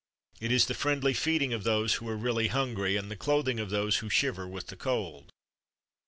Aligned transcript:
It 0.39 0.51
is 0.51 0.65
the 0.65 0.73
friendly 0.73 1.13
feeding 1.13 1.53
of 1.53 1.63
those 1.63 1.93
who 1.93 2.09
are 2.09 2.17
really 2.17 2.47
hungry, 2.47 2.97
and 2.97 3.11
the 3.11 3.15
clothing 3.15 3.59
of 3.59 3.69
those 3.69 3.97
who 3.97 4.09
shiver 4.09 4.47
with 4.47 4.65
the 4.65 4.75
cold. 4.75 5.29